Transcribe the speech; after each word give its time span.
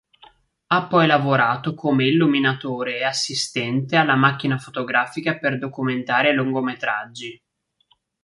Ha 0.65 0.87
poi 0.87 1.05
lavorato 1.05 1.75
come 1.75 2.07
illuminatore 2.07 2.97
e 2.97 3.03
assistente 3.03 3.97
alla 3.97 4.15
macchina 4.15 4.57
fotografica 4.57 5.37
per 5.37 5.59
documentari 5.59 6.29
e 6.29 6.33
lungometraggi. 6.33 7.39